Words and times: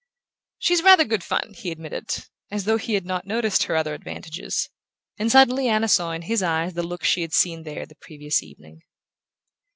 "She's 0.57 0.81
rather 0.81 1.03
good 1.05 1.23
fun," 1.23 1.53
he 1.53 1.69
admitted, 1.69 2.25
as 2.49 2.63
though 2.65 2.77
he 2.79 2.95
had 2.95 3.05
not 3.05 3.27
noticed 3.27 3.61
her 3.65 3.75
other 3.75 3.93
advantages; 3.93 4.67
and 5.19 5.31
suddenly 5.31 5.67
Anna 5.67 5.87
saw 5.87 6.11
in 6.11 6.23
his 6.23 6.41
eyes 6.41 6.73
the 6.73 6.81
look 6.81 7.03
she 7.03 7.21
had 7.21 7.33
seen 7.33 7.61
there 7.61 7.85
the 7.85 7.93
previous 8.01 8.41
evening. 8.41 8.81